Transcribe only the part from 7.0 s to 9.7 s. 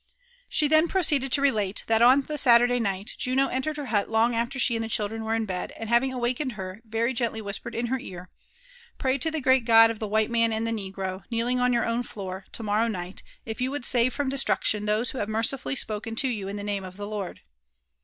gently whispered inheraar ^ ''Pray to the great